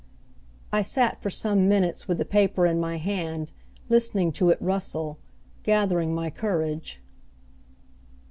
[0.73, 3.51] I sat for some minutes with the paper in my hand,
[3.87, 5.19] listening to it rustle,
[5.61, 6.99] gathering my courage.